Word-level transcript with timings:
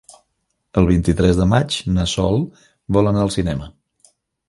El 0.81 0.87
vint-i-tres 0.91 1.37
de 1.41 1.47
maig 1.53 1.79
na 1.99 2.09
Sol 2.17 2.43
vol 2.99 3.15
anar 3.15 3.27
al 3.27 3.35
cinema. 3.41 3.73